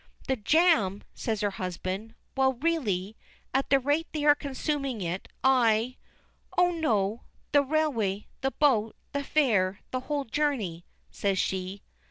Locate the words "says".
1.13-1.41, 11.11-11.37